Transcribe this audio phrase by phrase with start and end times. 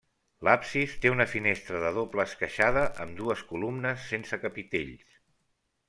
[0.45, 5.23] L'absis té una finestra de doble esqueixada amb dues columnes sense capitells.